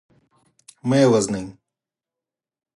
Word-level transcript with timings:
مه 0.87 0.95
یې 1.01 1.07
وژنی. 1.11 1.43